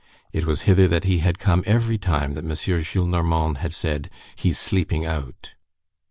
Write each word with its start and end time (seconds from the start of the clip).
It 0.33 0.47
was 0.47 0.61
hither 0.63 0.87
that 0.87 1.03
he 1.03 1.19
had 1.19 1.37
come 1.37 1.61
every 1.67 1.99
time 1.99 2.33
that 2.33 2.43
M. 2.43 2.49
Gillenormand 2.49 3.57
had 3.57 3.71
said: 3.71 4.09
"He 4.35 4.49
is 4.49 4.57
sleeping 4.57 5.05
out." 5.05 5.53